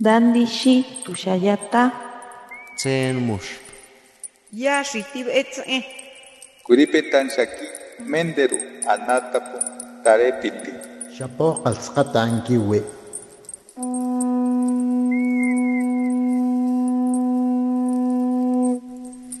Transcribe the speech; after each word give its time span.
Dandishi 0.00 0.84
tushayata. 1.04 1.92
Tsen 2.76 3.16
mush. 3.22 3.62
Ya 4.52 4.82
shitib 4.82 5.28
etze. 5.30 5.86
Kuripetan 6.66 7.30
shaki 7.30 7.66
menderu 8.02 8.58
anatapu 8.90 9.58
tarepiti. 10.02 10.72
Shapo 11.14 11.62
ankiwi. 11.64 12.82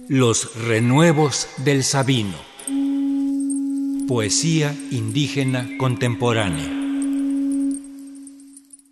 Los 0.08 0.54
renuevos 0.68 1.48
del 1.64 1.82
Sabino. 1.82 2.38
Poesía 4.06 4.72
indígena 4.92 5.66
contemporánea. 5.78 6.70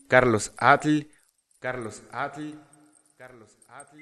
Carlos 0.09 0.53
Atl, 0.59 1.07
Carlos 1.63 2.03
Atl, 2.11 2.55
Carlos 3.17 3.51
Atl. 3.69 3.97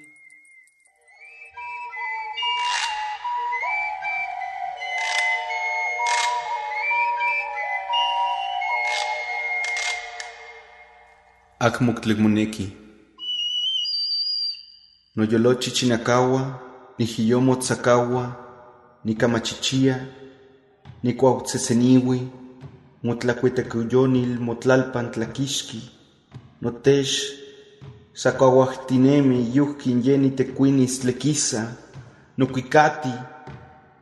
Akmuktlekmoneki. 11.59 12.73
Noyolochi 15.17 15.71
chinakawa, 15.71 16.61
nijiyomo 16.99 17.57
tzakawa, 17.57 18.37
nikamachichia, 19.05 20.07
nikuautzeseniwi, 21.03 22.29
motlakuetekuyonil 23.03 24.39
motlalpan 24.41 25.11
tlakixki, 25.11 25.91
notex, 26.63 27.40
sakauahtinemi 28.23 29.51
yuhkin 29.55 30.03
yeni 30.05 30.31
tekuinis 30.31 31.01
tlekisa, 31.01 31.63
nokuikati, 32.39 33.13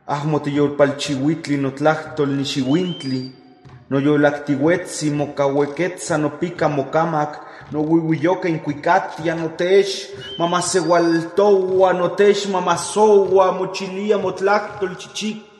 ahmotiyolpalchihuitli 0.07 1.57
notlahtol 1.57 2.29
nixiuintli, 2.39 3.21
noyolaktiuetzi 3.89 5.11
mokaueketza 5.11 6.17
nopika 6.17 6.69
mokamak, 6.69 7.31
nowiwiyoka 7.71 8.49
inkuikatia 8.49 9.35
notex, 9.35 9.87
mamasewaltowa 10.37 11.93
notex 11.93 12.45
mamasowa 12.45 13.51
mochilia 13.51 14.17
motlahtol 14.17 14.95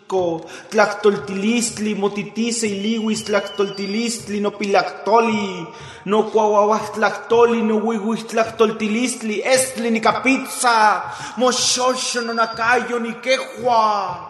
chichico, 0.09 0.45
tlahtoltilistli 0.69 1.95
motitise 1.95 2.67
iliwis 2.67 3.23
tlahtoltilistli 3.23 4.39
nopilaktoli, 4.41 5.67
nokuauauahtlahtoli 6.05 7.61
nowiwistlahtoltilistli 7.61 9.41
estli 9.43 9.91
nikapitza, 9.91 11.01
moxoxo 11.37 12.21
nonakayo 12.21 12.99
nikehua. 12.99 14.25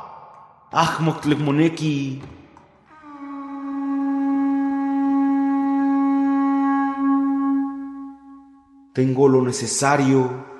Ahmoktlekmoneki, 0.71 2.21
Tengo 8.93 9.27
lo 9.27 9.41
necesario. 9.41 10.58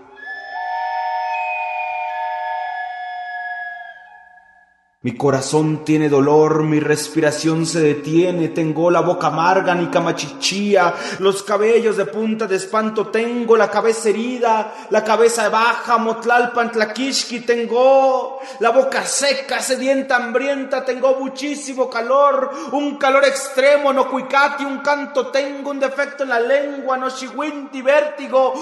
Mi 5.01 5.15
corazón 5.15 5.85
tiene 5.85 6.09
dolor, 6.09 6.63
mi 6.63 6.81
respiración 6.81 7.65
se 7.65 7.79
detiene, 7.79 8.49
tengo 8.49 8.91
la 8.91 8.99
boca 8.99 9.27
amarga, 9.27 9.73
ni 9.73 9.87
camachichía, 9.87 10.93
los 11.19 11.41
cabellos 11.41 11.95
de 11.95 12.05
punta 12.05 12.47
de 12.47 12.57
espanto 12.57 13.07
tengo, 13.07 13.55
la 13.55 13.71
cabeza 13.71 14.09
herida, 14.09 14.87
la 14.89 15.01
cabeza 15.05 15.47
baja, 15.47 15.97
motlalpan 15.99 16.73
tlaquishki 16.73 17.39
tengo, 17.39 18.41
la 18.59 18.71
boca 18.71 19.05
seca, 19.05 19.61
sedienta, 19.61 20.17
hambrienta, 20.17 20.83
tengo 20.83 21.15
muchísimo 21.17 21.89
calor, 21.89 22.51
un 22.73 22.97
calor 22.97 23.23
extremo, 23.23 23.93
no 23.93 24.09
cuicati, 24.09 24.65
un 24.65 24.79
canto 24.79 25.27
tengo, 25.27 25.71
un 25.71 25.79
defecto 25.79 26.23
en 26.23 26.29
la 26.29 26.41
lengua, 26.41 26.97
no 26.97 27.09
shiwinti, 27.09 27.81
vértigo, 27.81 28.53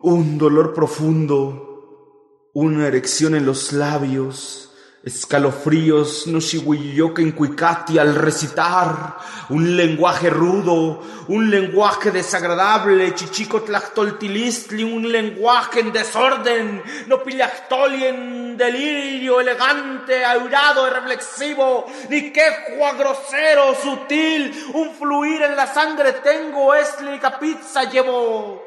un 0.00 0.38
dolor 0.38 0.72
profundo, 0.72 2.48
una 2.54 2.86
erección 2.86 3.34
en 3.34 3.44
los 3.44 3.74
labios, 3.74 4.67
escalofríos, 5.02 6.26
no 6.26 6.40
shiwiyoka 6.40 7.22
en 7.22 7.32
cuicati 7.32 7.98
al 7.98 8.14
recitar, 8.14 9.16
un 9.50 9.76
lenguaje 9.76 10.28
rudo, 10.28 11.00
un 11.28 11.50
lenguaje 11.50 12.10
desagradable, 12.10 13.14
chichico 13.14 13.62
tlachtoltilistli, 13.62 14.82
un 14.82 15.10
lenguaje 15.10 15.80
en 15.80 15.92
desorden, 15.92 16.82
no 17.06 17.22
en 17.26 18.56
delirio 18.56 19.40
elegante, 19.40 20.24
airado 20.24 20.86
y 20.88 20.90
reflexivo, 20.90 21.86
ni 22.10 22.32
quejua 22.32 22.94
grosero, 22.94 23.74
sutil, 23.80 24.52
un 24.74 24.94
fluir 24.94 25.42
en 25.42 25.56
la 25.56 25.66
sangre 25.66 26.12
tengo, 26.24 26.74
esli 26.74 27.20
pizza 27.38 27.84
llevo. 27.84 28.64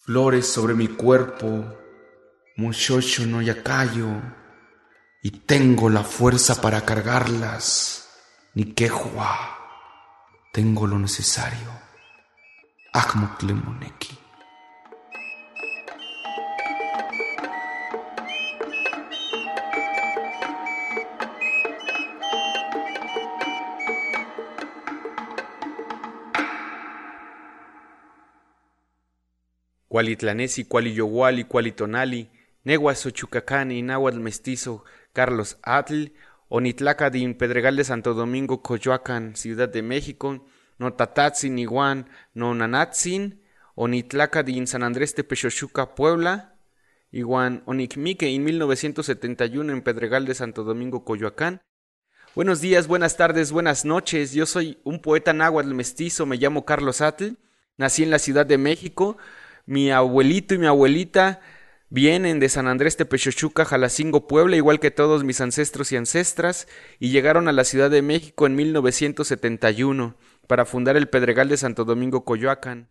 Flores 0.00 0.46
sobre 0.46 0.74
mi 0.74 0.88
cuerpo, 0.88 1.64
muchocho 2.56 3.26
no 3.26 3.42
yacayo, 3.42 4.45
y 5.22 5.30
tengo 5.30 5.90
la 5.90 6.04
fuerza 6.04 6.60
para 6.60 6.84
cargarlas, 6.84 8.08
ni 8.54 8.64
quejua, 8.72 9.58
tengo 10.52 10.86
lo 10.86 10.98
necesario. 10.98 11.70
Akmoklemoneki. 12.92 14.18
Cualitlanesi, 29.88 30.64
cualiyowali, 30.64 31.44
cualitonali, 31.44 32.28
nehuasochucacani, 32.64 33.82
náhuatl 33.82 34.20
mestizo, 34.20 34.84
Carlos 35.16 35.56
Atl, 35.62 36.12
Onitlaca 36.50 37.08
de 37.08 37.34
Pedregal 37.34 37.74
de 37.74 37.84
Santo 37.84 38.12
Domingo, 38.12 38.60
Coyoacán, 38.60 39.34
Ciudad 39.34 39.66
de 39.66 39.80
México, 39.80 40.44
Notatatzin, 40.76 41.58
Iguan, 41.58 42.10
Nonanatzin, 42.34 43.40
Onitlaca 43.74 44.42
de 44.42 44.66
San 44.66 44.82
Andrés 44.82 45.16
de 45.16 45.24
Pechochuca, 45.24 45.94
Puebla, 45.94 46.58
Iguan, 47.10 47.62
Onicmique 47.64 48.28
en 48.28 48.44
1971 48.44 49.72
en 49.72 49.80
Pedregal 49.80 50.26
de 50.26 50.34
Santo 50.34 50.64
Domingo, 50.64 51.02
Coyoacán. 51.02 51.62
Buenos 52.34 52.60
días, 52.60 52.86
buenas 52.86 53.16
tardes, 53.16 53.52
buenas 53.52 53.86
noches. 53.86 54.34
Yo 54.34 54.44
soy 54.44 54.80
un 54.84 55.00
poeta 55.00 55.32
náhuatl 55.32 55.72
mestizo, 55.72 56.26
me 56.26 56.36
llamo 56.36 56.66
Carlos 56.66 57.00
Atl, 57.00 57.38
nací 57.78 58.02
en 58.02 58.10
la 58.10 58.18
Ciudad 58.18 58.44
de 58.44 58.58
México. 58.58 59.16
Mi 59.64 59.90
abuelito 59.90 60.54
y 60.54 60.58
mi 60.58 60.66
abuelita 60.66 61.40
Vienen 61.88 62.40
de 62.40 62.48
San 62.48 62.66
Andrés 62.66 62.96
Tepechochuca, 62.96 63.64
Jalacingo, 63.64 64.26
Puebla, 64.26 64.56
igual 64.56 64.80
que 64.80 64.90
todos 64.90 65.22
mis 65.22 65.40
ancestros 65.40 65.92
y 65.92 65.96
ancestras, 65.96 66.66
y 66.98 67.10
llegaron 67.10 67.46
a 67.46 67.52
la 67.52 67.62
Ciudad 67.62 67.90
de 67.90 68.02
México 68.02 68.46
en 68.46 68.56
1971 68.56 70.16
para 70.48 70.64
fundar 70.64 70.96
el 70.96 71.08
Pedregal 71.08 71.48
de 71.48 71.56
Santo 71.56 71.84
Domingo, 71.84 72.24
Coyoacán. 72.24 72.88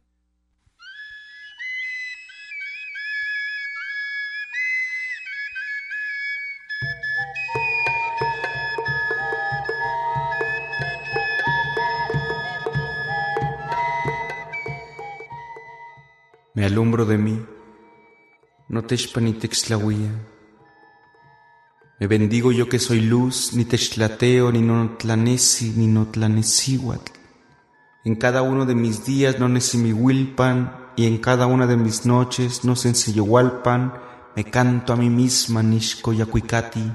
Me 16.53 16.63
alumbro 16.63 17.05
de 17.05 17.17
mí 17.17 17.45
no 18.67 18.83
ni 19.21 19.33
textlahuía. 19.33 20.11
Me 21.99 22.07
bendigo 22.07 22.51
yo 22.51 22.67
que 22.67 22.79
soy 22.79 23.01
luz, 23.01 23.53
ni 23.53 23.65
textlateo, 23.65 24.51
ni 24.51 24.61
no 24.61 24.97
tlanesi, 24.97 25.73
ni 25.77 25.87
no 25.87 26.07
tlanesihuatl. 26.07 27.11
En 28.03 28.15
cada 28.15 28.41
uno 28.41 28.65
de 28.65 28.75
mis 28.75 29.05
días 29.05 29.39
no 29.39 29.47
wilpan, 29.93 30.91
y 30.95 31.05
en 31.05 31.17
cada 31.19 31.45
una 31.45 31.67
de 31.67 31.77
mis 31.77 32.05
noches 32.05 32.65
no 32.65 32.75
pan, 33.63 33.93
me 34.35 34.45
canto 34.45 34.93
a 34.93 34.95
mí 34.95 35.09
misma 35.09 35.63
yacuicati. 36.13 36.91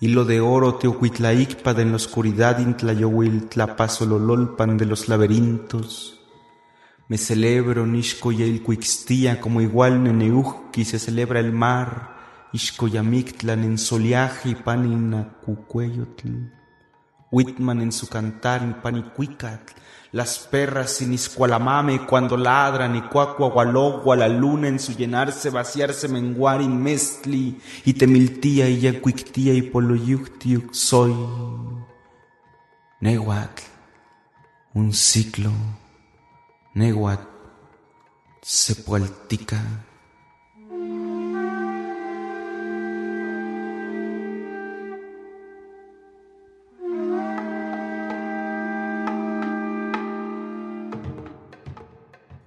Hilo 0.00 0.24
de 0.24 0.40
oro 0.40 0.74
teocuitlaicpa 0.74 1.74
de 1.74 1.82
en 1.82 1.90
la 1.90 1.96
oscuridad 1.96 2.58
intlayowil 2.58 3.48
tlapazolololpan 3.48 4.76
de 4.76 4.86
los 4.86 5.08
laberintos. 5.08 6.23
Me 7.06 7.18
celebro 7.18 7.86
Nishkoya 7.86 8.46
Cuixtía 8.62 9.40
como 9.40 9.60
igual 9.60 10.02
Neneuhki 10.02 10.84
se 10.84 10.98
celebra 10.98 11.38
el 11.40 11.52
mar, 11.52 12.14
Ishkoyamictlan 12.54 13.62
en 13.64 13.78
soleaje 13.78 14.50
y 14.50 14.54
panina 14.54 15.36
cucueyotl. 15.44 16.50
Whitman 17.30 17.82
en 17.82 17.90
su 17.90 18.08
cantar 18.08 18.62
en 18.62 18.74
Panicuicat, 18.74 19.72
las 20.12 20.38
perras 20.38 20.92
sin 20.92 21.12
iscualamame 21.12 22.06
cuando 22.06 22.36
ladran 22.36 22.94
y 22.94 23.02
cuacuagualogua 23.02 24.14
la 24.14 24.28
luna 24.28 24.68
en 24.68 24.78
su 24.78 24.92
llenarse, 24.92 25.50
vaciarse, 25.50 26.06
menguar 26.08 26.62
in 26.62 26.80
mestli 26.80 27.60
y 27.84 27.92
temiltía 27.94 28.68
y 28.68 28.78
yacuictía 28.78 29.52
y 29.52 29.62
poloyuctiuc 29.62 30.72
soy. 30.72 31.12
Nehuatl, 33.00 33.62
un 34.74 34.92
ciclo, 34.92 35.50
Nehuatl, 36.74 37.22
sepualtica. 38.42 39.60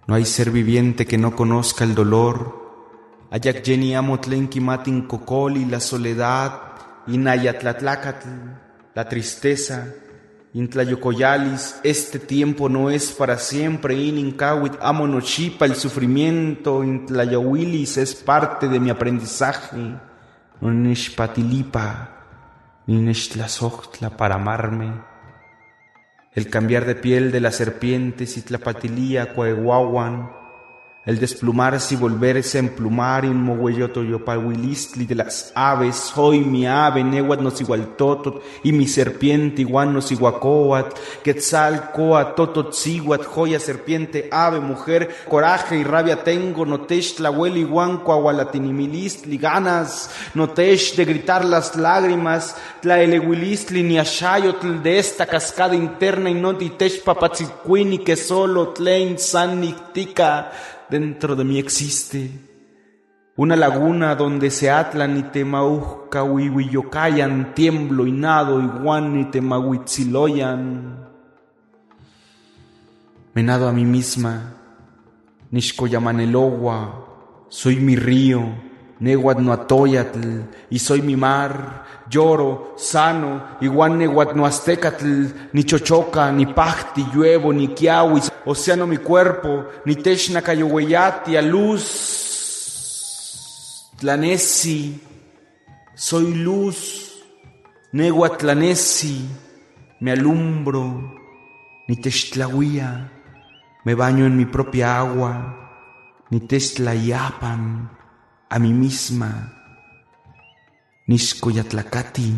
No 0.08 0.16
hay 0.16 0.26
ser 0.26 0.52
viviente 0.52 1.06
que 1.06 1.18
no 1.18 1.34
conozca 1.34 1.86
el 1.86 1.96
dolor. 1.96 2.68
Ayak 3.32 3.64
Amotlenki 3.98 4.60
Matin 4.60 5.08
Cocoli, 5.08 5.64
la 5.64 5.80
soledad, 5.80 6.62
Inayatlatlacatl, 7.08 8.28
la 8.94 9.08
tristeza, 9.08 9.94
Intlayocoyalis, 10.57 11.80
este 11.83 12.18
tiempo 12.18 12.68
no 12.68 12.89
es 12.89 13.12
para 13.12 13.38
siempre, 13.38 13.94
Ininkawit 13.94 14.74
Amonochipa, 14.81 15.65
el 15.65 15.75
sufrimiento, 15.75 16.83
Intlayawilis 16.83 17.98
es 17.98 18.15
parte 18.15 18.68
de 18.68 18.80
mi 18.80 18.89
aprendizaje, 18.89 19.77
Nonishpatilipa, 20.59 22.09
Ninishtlazoctla 22.88 24.18
para 24.18 24.33
amarme. 24.33 24.94
El 26.33 26.50
cambiar 26.50 26.86
de 26.86 26.95
piel 26.95 27.31
de 27.31 27.39
las 27.39 27.54
serpientes 27.54 28.36
y 28.38 28.42
tlapatilía 28.42 29.36
cuehuahuan, 29.36 30.31
el 31.07 31.19
desplumarse 31.19 31.94
y 31.94 31.98
volverse 31.98 32.57
a 32.57 32.59
emplumar 32.59 33.24
y 33.24 33.31
yopawilistli 33.31 35.06
de 35.06 35.15
las 35.15 35.54
aves, 35.56 35.95
soy 35.95 36.42
mi 36.42 36.68
ave, 36.68 37.01
nehuat 37.01 37.39
nos 37.39 37.63
totot, 37.95 38.44
y 38.62 38.74
mi 38.74 38.88
serpiente 38.88 39.62
igual 39.62 39.94
nos 39.94 40.12
iguacoat, 40.12 40.94
quetzal 41.24 41.92
coa 41.94 42.36
totot 42.36 42.74
siguat, 42.74 43.24
joya 43.24 43.57
serpiente, 43.57 44.27
ave, 44.30 44.59
mujer, 44.59 45.09
coraje 45.30 45.77
y 45.77 45.86
rabia 45.86 46.25
tengo, 46.25 46.65
notesh 46.65 47.15
tlahuel 47.15 47.56
iguan 47.56 48.00
coahualatinimilistli, 48.00 49.38
ganas, 49.38 50.12
notesh 50.33 50.98
de 50.98 51.06
gritar 51.06 51.45
las 51.45 51.77
lágrimas, 51.77 52.57
tlaelehuilistli 52.81 53.81
ni 53.81 53.98
ashayotl 53.98 54.83
de 54.83 55.00
esta 55.00 55.25
cascada 55.25 55.74
interna 55.74 56.30
y 56.30 56.33
no 56.33 56.51
ditesh 56.51 57.01
papatzitquini 57.01 58.00
que 58.00 58.18
solo 58.18 58.74
tlein 58.74 59.18
san 59.18 59.62
nictica, 59.62 60.51
dentro 60.89 61.36
de 61.36 61.44
mí 61.44 61.60
existe 61.60 62.31
una 63.38 63.56
laguna 63.56 64.16
donde 64.16 64.50
se 64.50 64.72
atlan 64.72 65.16
y 65.16 65.24
temauca 65.24 66.24
huihuillocayan, 66.24 67.54
tiemblo 67.54 68.07
y 68.07 68.12
nado 68.12 68.60
iguan 68.60 69.19
y 69.19 69.25
temahuitziloyan. 69.25 71.07
Me 73.36 73.44
nado 73.44 73.68
a 73.68 73.74
mí 73.74 73.86
misma, 73.86 74.56
Nishkoyamanelogua, 75.51 77.06
soy 77.50 77.75
mi 77.75 77.95
río, 77.95 78.42
Nehuat 79.00 79.38
y 80.70 80.80
soy 80.80 81.02
mi 81.02 81.16
mar, 81.16 81.86
lloro, 82.10 82.74
sano, 82.78 83.58
igual 83.62 83.98
Nehuat 83.98 84.34
ni 85.54 85.64
chochoca, 85.64 86.32
ni 86.32 86.48
pachti, 86.48 87.06
lluevo, 87.14 87.54
ni 87.54 87.68
kiawi, 87.70 88.22
océano 88.46 88.88
mi 88.88 88.98
cuerpo, 88.98 89.66
ni 89.86 89.96
techna 89.98 90.42
a 91.38 91.42
luz, 91.42 91.84
tlanesi, 94.00 95.00
soy 95.94 96.34
luz, 96.34 97.04
Nehuat 97.94 98.40
tlanesi, 98.40 99.30
me 100.02 100.12
alumbro, 100.12 101.20
ni 101.88 101.98
techtlahuia, 101.98 103.12
me 103.86 103.96
baño 103.96 104.26
en 104.26 104.36
mi 104.36 104.46
propia 104.46 104.98
agua, 105.00 105.56
ni 106.32 106.42
yapan 107.08 107.97
a 108.50 108.60
mí 108.60 108.74
misma. 108.74 109.54
Nishkoyatlacati, 111.08 112.34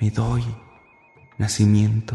me 0.00 0.10
doy 0.10 0.44
nacimiento. 1.38 2.14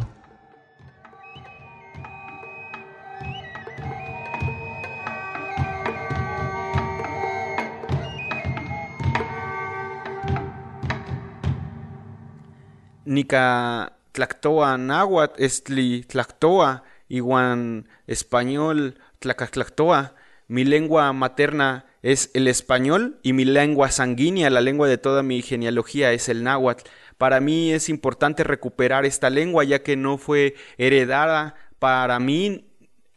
Nica 13.06 13.92
tlactoa 14.14 14.78
náhuatl, 14.78 15.44
estli 15.44 16.04
tlactoa, 16.04 16.84
iguan 17.10 17.88
español 18.08 18.96
tlacatlactoa, 19.20 20.14
mi 20.48 20.64
lengua 20.64 21.12
materna 21.12 21.89
es 22.02 22.32
el 22.34 22.48
español 22.48 23.20
y 23.24 23.34
mi 23.34 23.46
lengua 23.46 23.92
sanguínea, 23.92 24.50
la 24.50 24.62
lengua 24.62 24.88
de 24.88 24.98
toda 24.98 25.24
mi 25.24 25.42
genealogía 25.42 26.14
es 26.14 26.30
el 26.30 26.44
náhuatl. 26.44 26.90
Para 27.18 27.40
mí 27.42 27.72
es 27.72 27.90
importante 27.90 28.44
recuperar 28.44 29.06
esta 29.06 29.30
lengua 29.30 29.64
ya 29.64 29.84
que 29.84 29.98
no 29.98 30.18
fue 30.18 30.56
heredada 30.78 31.56
para 31.80 32.20
mí 32.20 32.66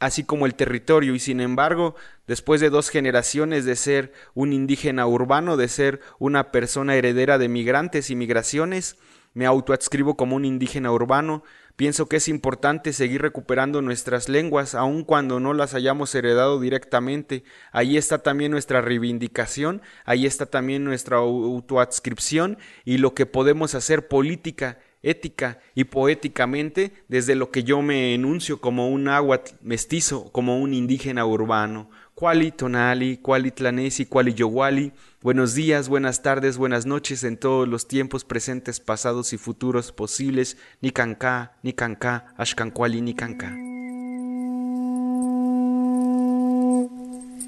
así 0.01 0.25
como 0.25 0.47
el 0.47 0.57
territorio 0.57 1.15
y 1.15 1.21
sin 1.21 1.41
embargo 1.41 1.95
después 2.27 2.61
de 2.61 2.71
dos 2.71 2.89
generaciones 2.89 3.65
de 3.65 3.77
ser 3.77 4.13
un 4.35 4.53
indígena 4.53 5.07
urbano, 5.07 5.57
de 5.57 5.69
ser 5.69 6.01
una 6.19 6.51
persona 6.51 6.97
heredera 6.97 7.39
de 7.39 7.49
migrantes 7.49 8.11
y 8.11 8.17
migraciones, 8.17 8.97
me 9.35 9.47
autoadscribo 9.47 10.17
como 10.17 10.37
un 10.37 10.45
indígena 10.45 10.93
urbano, 10.93 11.43
Pienso 11.77 12.07
que 12.07 12.17
es 12.17 12.29
importante 12.29 12.93
seguir 12.93 13.23
recuperando 13.23 13.81
nuestras 13.81 14.29
lenguas, 14.29 14.75
aun 14.75 15.05
cuando 15.05 15.41
no 15.41 15.55
las 15.55 15.73
hayamos 15.75 16.15
heredado 16.15 16.61
directamente. 16.61 17.45
Ahí 17.73 17.97
está 17.97 18.19
también 18.19 18.53
nuestra 18.53 18.83
reivindicación, 18.83 19.81
ahí 20.05 20.27
está 20.27 20.47
también 20.47 20.85
nuestra 20.85 21.17
autoadscripción 21.17 22.59
y 22.85 22.99
lo 22.99 23.15
que 23.15 23.25
podemos 23.25 23.75
hacer 23.75 24.07
política, 24.07 24.79
ética 25.03 25.61
y 25.75 25.85
poéticamente 25.85 26.93
desde 27.09 27.35
lo 27.35 27.51
que 27.51 27.65
yo 27.65 27.81
me 27.81 28.15
enuncio 28.15 28.61
como 28.61 28.91
un 28.91 29.09
agua 29.09 29.43
mestizo, 29.63 30.31
como 30.31 30.61
un 30.61 30.75
indígena 30.75 31.25
urbano. 31.25 31.91
Cuali 32.15 32.53
tonali, 32.53 33.17
cuali 33.17 33.51
tlanesi, 33.51 34.05
cuali 34.05 34.35
yowali. 34.35 34.93
Buenos 35.23 35.55
días, 35.55 35.89
buenas 35.89 36.23
tardes, 36.23 36.59
buenas 36.59 36.85
noches 36.85 37.25
en 37.25 37.39
todos 37.39 37.67
los 37.67 37.89
tiempos 37.89 38.25
presentes, 38.25 38.81
pasados 38.81 39.33
y 39.33 39.39
futuros 39.39 39.93
posibles. 39.93 40.59
Ni 40.83 40.91
canca, 40.91 41.57
ni 41.63 41.73
canca, 41.73 42.35
ashkankwali, 42.37 43.01
ni 43.01 43.15
canca. 43.15 43.51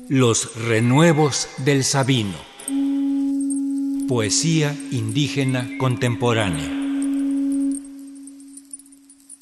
Los 0.08 0.56
renuevos 0.66 1.48
del 1.58 1.84
Sabino. 1.84 2.38
Poesía 4.08 4.74
indígena 4.90 5.68
contemporánea. 5.78 6.70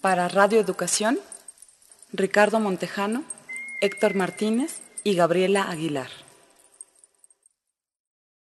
Para 0.00 0.28
Radio 0.28 0.58
Educación, 0.60 1.18
Ricardo 2.12 2.58
Montejano, 2.58 3.22
Héctor 3.80 4.16
Martínez 4.16 4.82
y 5.04 5.14
Gabriela 5.14 5.70
Aguilar. 5.70 6.21